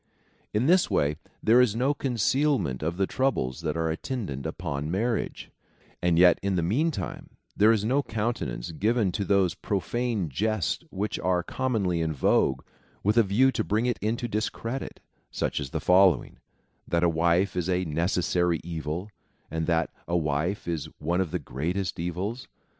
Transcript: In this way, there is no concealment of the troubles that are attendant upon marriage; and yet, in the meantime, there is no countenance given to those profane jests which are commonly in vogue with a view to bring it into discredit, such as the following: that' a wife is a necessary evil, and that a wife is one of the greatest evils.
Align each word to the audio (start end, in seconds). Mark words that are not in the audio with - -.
In 0.51 0.65
this 0.65 0.89
way, 0.89 1.17
there 1.43 1.61
is 1.61 1.75
no 1.75 1.93
concealment 1.93 2.81
of 2.81 2.97
the 2.97 3.05
troubles 3.05 3.61
that 3.61 3.77
are 3.77 3.91
attendant 3.91 4.47
upon 4.47 4.89
marriage; 4.89 5.51
and 6.01 6.17
yet, 6.17 6.39
in 6.41 6.55
the 6.55 6.63
meantime, 6.63 7.29
there 7.55 7.71
is 7.71 7.85
no 7.85 8.01
countenance 8.01 8.71
given 8.71 9.11
to 9.11 9.23
those 9.23 9.53
profane 9.53 10.27
jests 10.29 10.83
which 10.89 11.19
are 11.19 11.43
commonly 11.43 12.01
in 12.01 12.13
vogue 12.13 12.63
with 13.03 13.15
a 13.15 13.21
view 13.21 13.51
to 13.51 13.63
bring 13.63 13.85
it 13.85 13.99
into 14.01 14.27
discredit, 14.27 14.99
such 15.29 15.59
as 15.59 15.69
the 15.69 15.79
following: 15.79 16.39
that' 16.87 17.03
a 17.03 17.07
wife 17.07 17.55
is 17.55 17.69
a 17.69 17.85
necessary 17.85 18.59
evil, 18.63 19.07
and 19.51 19.67
that 19.67 19.91
a 20.07 20.17
wife 20.17 20.67
is 20.67 20.87
one 20.97 21.21
of 21.21 21.29
the 21.29 21.37
greatest 21.37 21.99
evils. 21.99 22.47